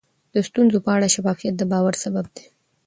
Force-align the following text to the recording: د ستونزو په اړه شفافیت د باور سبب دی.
د 0.33 0.35
ستونزو 0.47 0.77
په 0.85 0.89
اړه 0.95 1.07
شفافیت 1.15 1.53
د 1.57 1.63
باور 1.71 1.93
سبب 2.03 2.25
دی. 2.35 2.45